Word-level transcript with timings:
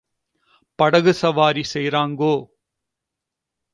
படகு 0.79 1.13
சவாரி 1.13 1.63
செய்ராங்கோ. 1.73 2.33